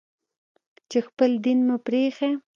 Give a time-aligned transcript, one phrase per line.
[0.89, 2.31] چې خپل دين مو پرې ايښى.